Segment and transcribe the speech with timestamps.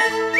[0.00, 0.30] you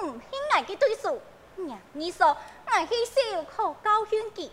[0.00, 1.20] 亲爱的对手，
[1.92, 4.52] 你说，我去小可高分级，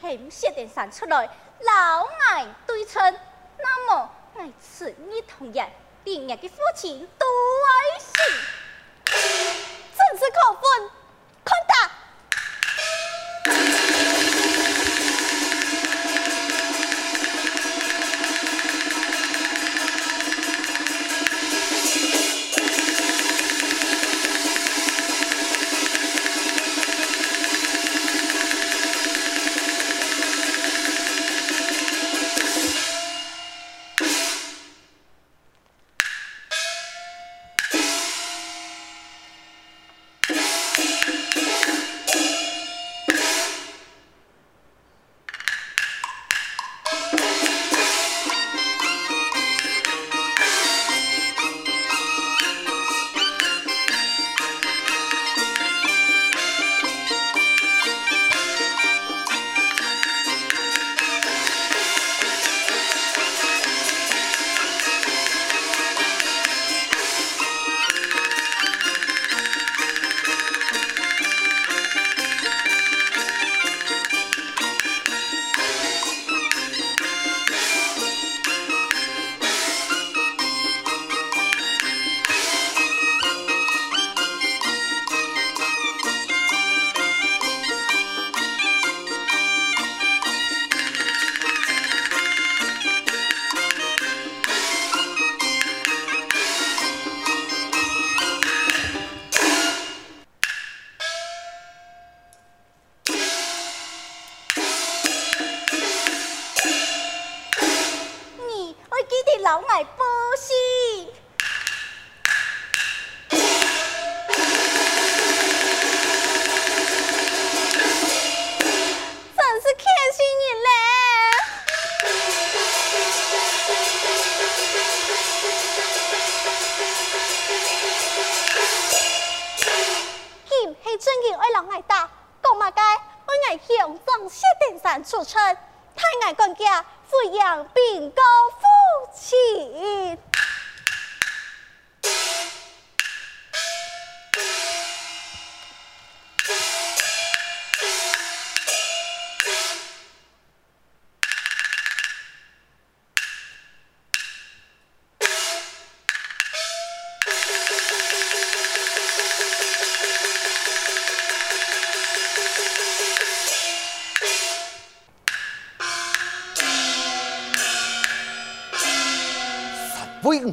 [0.00, 1.28] 还没写点啥出来，
[1.60, 3.18] 老爱对称。
[3.58, 5.68] 那么，我此女同样，
[6.04, 8.12] 亲爱的父亲都爱惜，
[9.04, 10.90] 真是可恨，
[11.44, 11.90] 看打。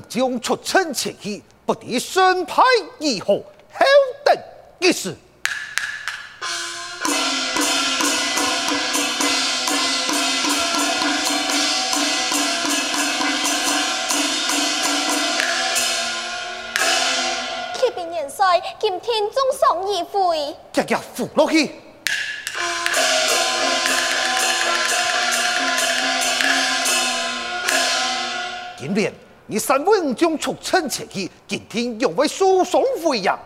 [0.08, 2.62] 将出城前去，不敌身派
[3.00, 3.44] 义和，后
[4.24, 4.38] 等
[4.80, 5.16] 一时。
[17.80, 21.72] 启禀元帅，今天中送一回，夹夹扶落去。
[28.78, 29.14] 今天。
[29.52, 33.38] 你三文将出城前去，今天又为书送回呀。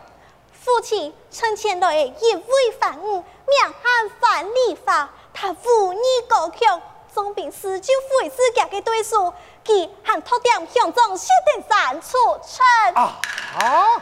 [0.53, 5.97] 父亲，从前来一位凡五，名喊范礼法，他武艺
[6.27, 6.79] 高强，
[7.11, 7.91] 总兵师就
[8.21, 9.33] 会自家的对手，
[9.65, 12.63] 佢喊托点向中薛丁山出城。
[12.93, 13.19] 啊
[13.57, 14.01] 啊！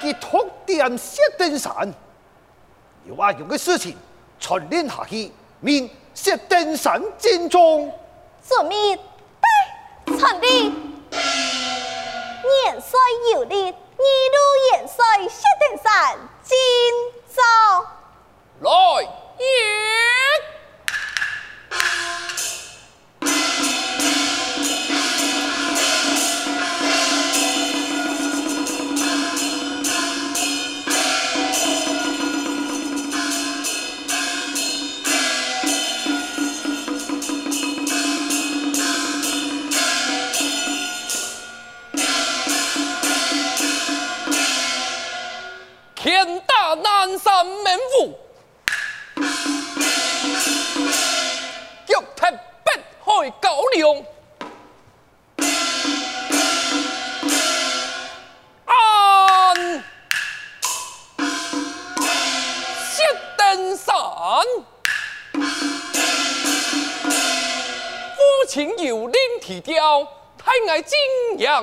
[0.00, 1.92] 佢托点薛丁山，
[3.04, 3.96] 有阿勇的事情
[4.38, 7.92] 传令下去，命薛丁山进中。
[8.48, 8.96] 遵命。
[10.18, 10.72] 传令，
[11.10, 12.98] 元帅
[13.32, 14.38] 有令，二路
[14.72, 16.56] 元帅薛丁山进
[17.28, 17.42] 奏。
[18.60, 18.70] 来
[19.38, 19.44] 也。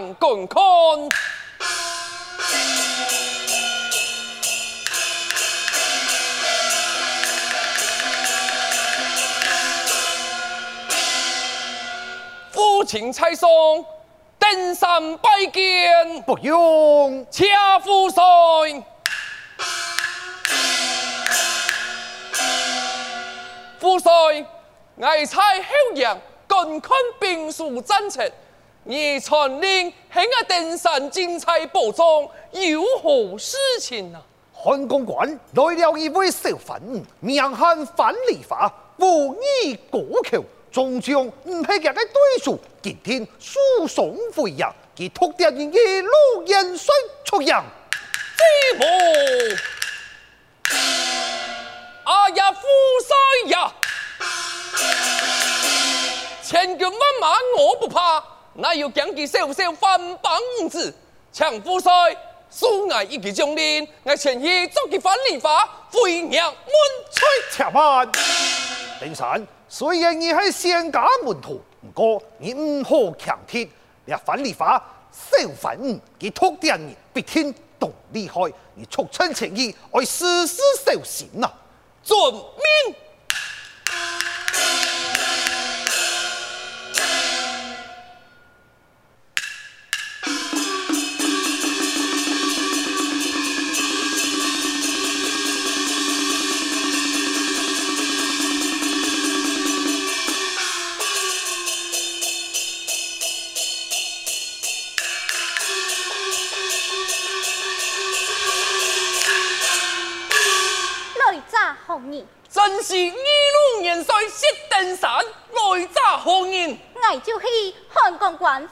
[0.07, 0.61] 仰观看。
[12.51, 13.85] 父亲蔡松
[14.39, 18.23] 登山拜见，不用，恰父帅。
[23.79, 24.11] 父帅，
[25.01, 26.17] 爱在后阳
[26.47, 28.29] 观看兵书战策，
[28.89, 34.21] 你传令喺我登山精彩报中有何事情啊？
[34.53, 36.81] 汉公馆来了一位小贩，
[37.19, 40.41] 名喊樊梨花，武艺高强，
[40.71, 42.57] 终将唔系佢嘅对手。
[42.81, 46.95] 今天输送回营，佢托点人一路元帅
[47.25, 47.53] 出营，
[48.37, 48.85] 这么。
[58.67, 60.37] 怕，哪有将其小小番邦
[60.69, 60.93] 子？
[61.31, 61.91] 强富帅，
[62.51, 66.73] 恕我一个将领，爱前去捉其樊梨花，回娘门
[67.11, 67.25] 催。
[67.51, 68.09] 且慢，
[68.99, 73.67] 丁山，虽然你系仙家门徒，不过你唔好强铁。
[74.05, 74.81] 你樊梨花
[75.11, 81.51] 小粉，佢托点你比天都厉害，你促成情谊，我时时小心呐。
[82.03, 82.95] 遵命。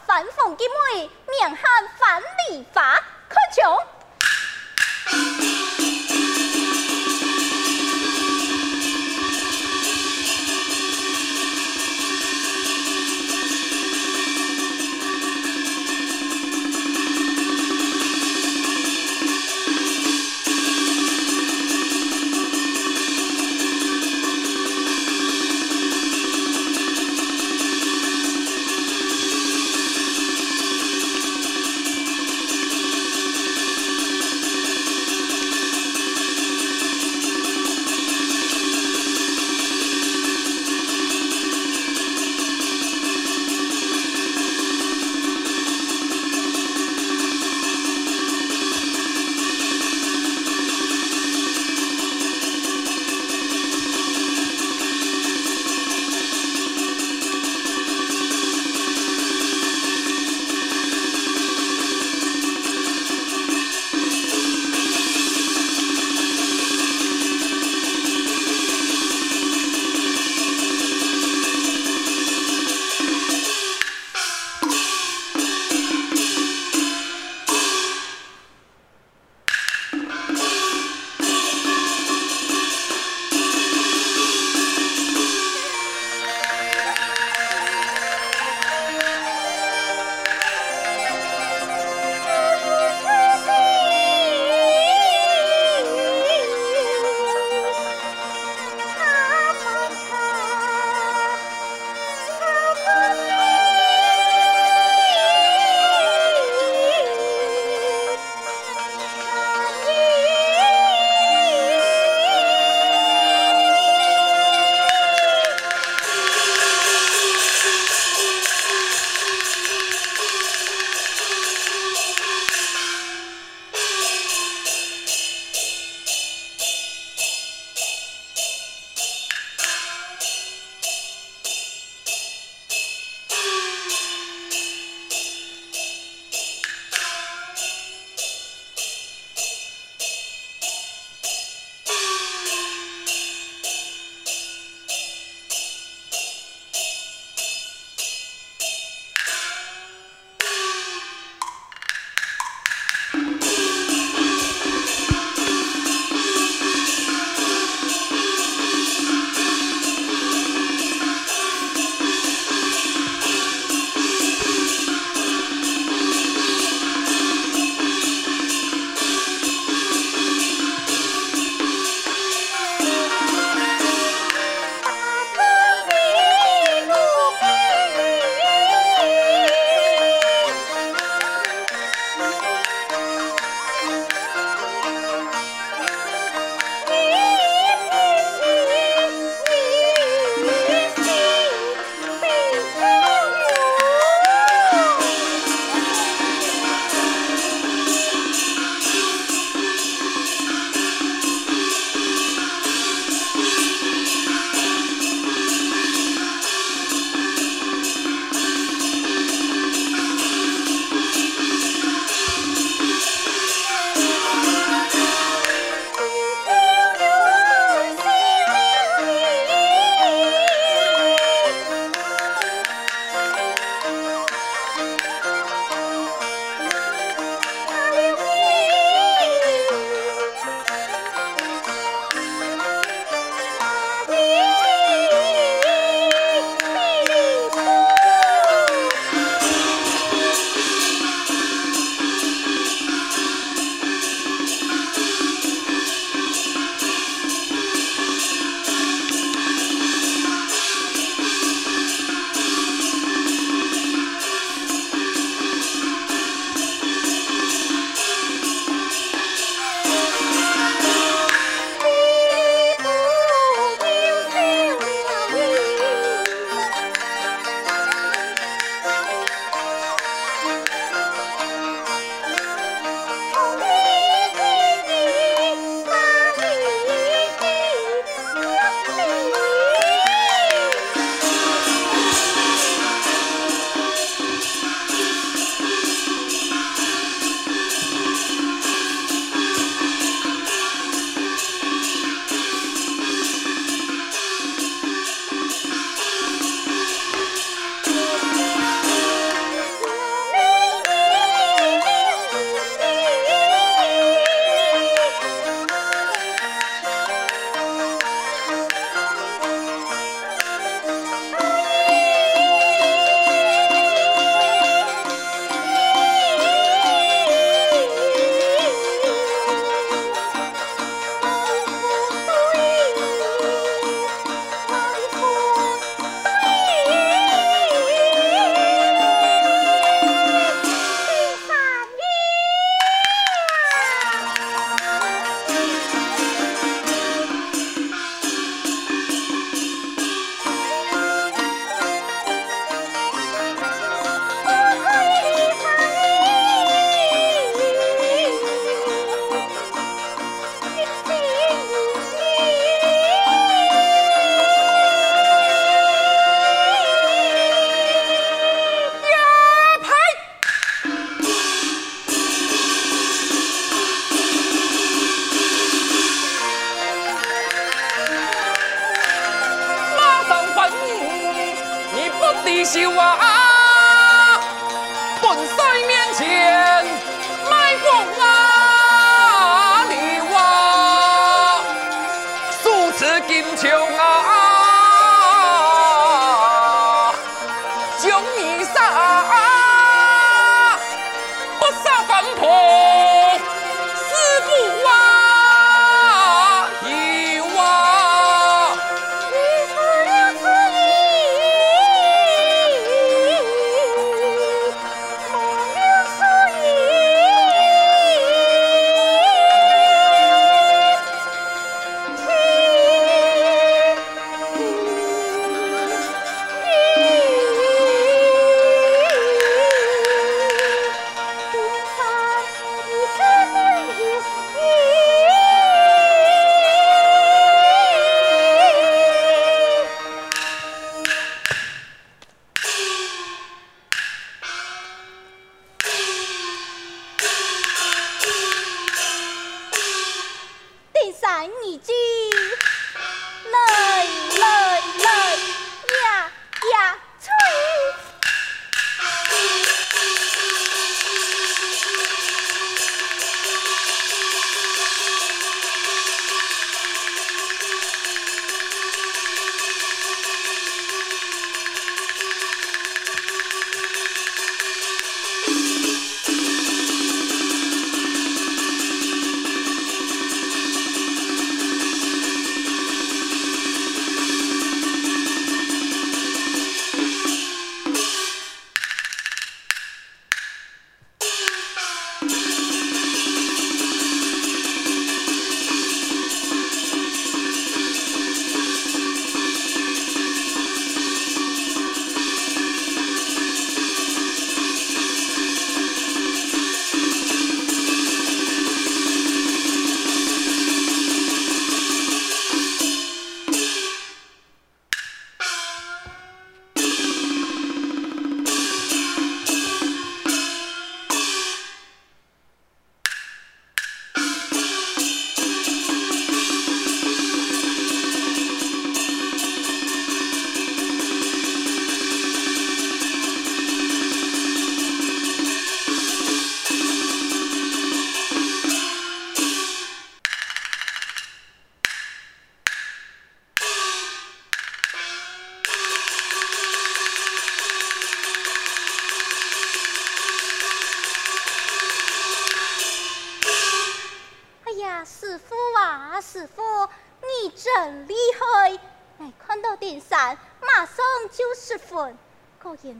[0.05, 0.44] 反方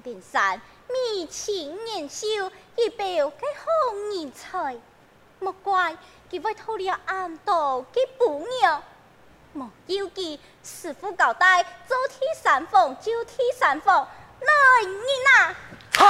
[0.06, 2.28] 果然丁山，眉清眼秀，
[2.76, 3.66] 一表嘅好
[4.14, 4.78] 人才。
[5.40, 5.98] 莫怪
[6.30, 8.84] 佢会偷了暗道嘅宝药。
[9.54, 14.06] 莫要记，师傅交代，做替三凤就替三凤，
[14.42, 14.94] 来人
[15.34, 15.56] 啊！
[15.94, 16.02] 系。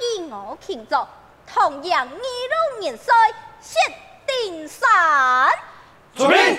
[0.00, 0.96] 以我庆祝，
[1.46, 3.14] 同样二龙元帅，
[3.60, 3.78] 薛
[4.26, 4.88] 丁山。
[6.18, 6.58] 遵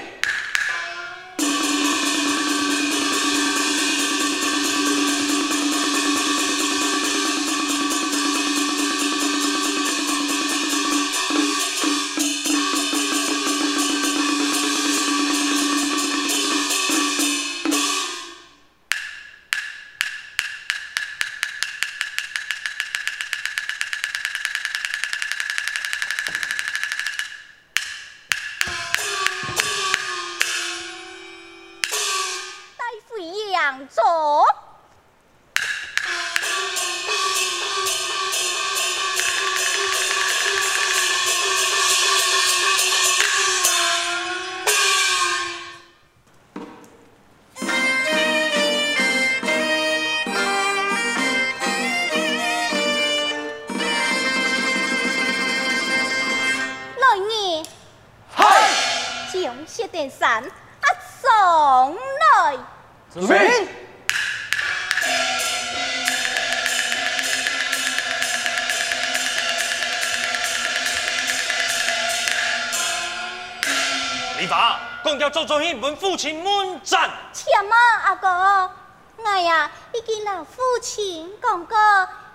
[75.49, 75.59] 命。
[75.59, 77.09] 做做一门父亲门战。
[77.33, 78.71] 且慢，阿哥，
[79.17, 81.75] 我呀已经老父亲讲过，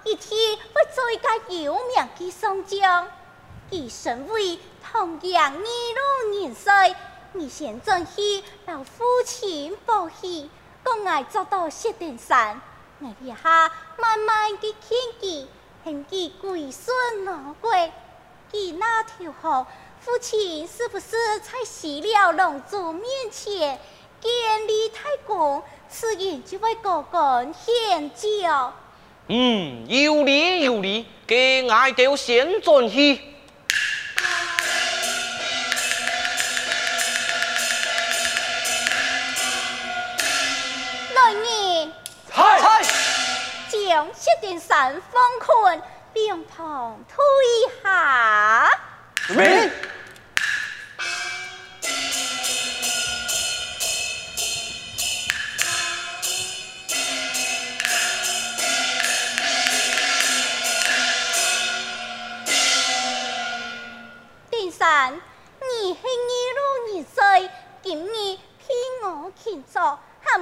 [0.03, 3.07] 一天会做一个有名的宋江。
[3.70, 6.96] 佢身为同样二路元帅，
[7.35, 10.50] 你先进去老父亲报喜，
[10.85, 12.61] 讲爱做到薛丁山，
[12.98, 15.48] 我一下慢慢的献计，
[15.85, 17.92] 献计归顺老贵，
[18.50, 19.64] 佢那条河。
[20.04, 21.06] 父亲是不是
[21.40, 23.80] 在西了龙族面前
[24.20, 28.72] 建立太公，此言就会高官显诏？
[29.28, 33.18] 嗯，有理有理，给爱丢先转去。
[43.88, 45.80] 将薛丁山封困，
[46.14, 47.24] 两旁退
[47.82, 48.68] 下。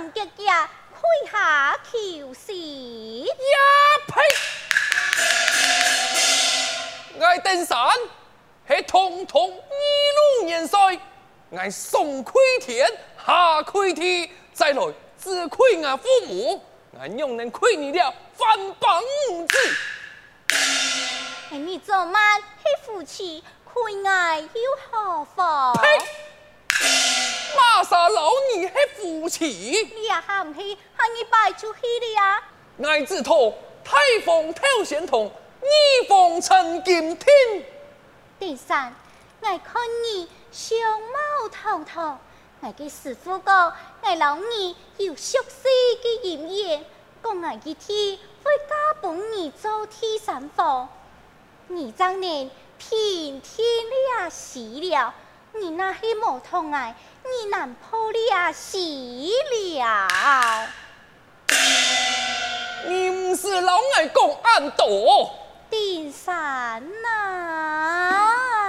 [0.02, 2.52] 含吉家跪下求死。
[2.52, 3.28] 呀
[4.08, 4.20] 呸！
[7.20, 7.78] 我登山
[8.66, 10.98] 系统统一路元帅，
[11.50, 12.84] 我上亏天
[13.24, 16.60] 下亏地，再来自亏我父母，
[16.98, 19.56] 我用能亏你了翻榜五子。
[21.50, 23.44] 你做乜系夫妻？
[23.72, 24.48] 亏爱又
[24.90, 25.72] 何妨？
[25.74, 25.88] 呸！
[27.82, 32.40] 马沙老儿系父亲，你也喊唔起，喊你拜就去了呀。
[32.84, 35.28] 爱子托太奉头仙童，
[35.60, 37.26] 二奉陈金听。
[38.38, 38.94] 第三，
[39.40, 42.20] 爱看你相貌堂堂，
[42.60, 45.68] 爱给师傅讲，爱老儿有熟悉
[46.04, 46.84] 的经验，
[47.20, 50.86] 讲爱一天会加帮你做替三凤，
[51.66, 52.48] 你当年。
[52.78, 53.64] 平天
[54.18, 55.14] 了死了，
[55.52, 60.08] 你那黑毛痛哎，你难破了死了。
[62.86, 64.86] 你不是老爱讲暗道？
[65.70, 68.61] 第三呐。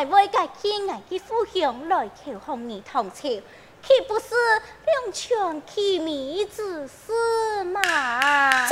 [0.00, 4.34] 我为改天我的父兄来求红你同朝，岂不是
[4.86, 8.66] 两全其美之事吗？